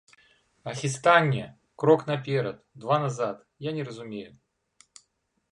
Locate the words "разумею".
3.91-4.37